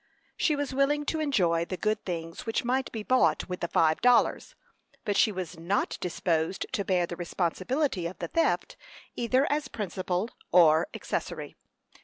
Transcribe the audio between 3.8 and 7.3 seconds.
dollars, but she was not disposed to bear the